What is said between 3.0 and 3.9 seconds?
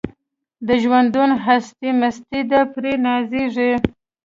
نازیږي